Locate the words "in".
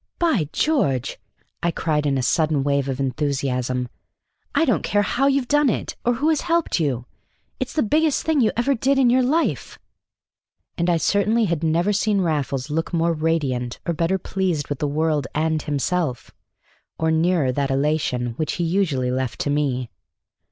2.07-2.17, 8.97-9.11